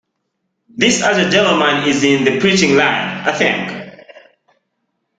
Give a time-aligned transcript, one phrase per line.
[0.67, 4.01] This other gentleman is in the preaching line, I think?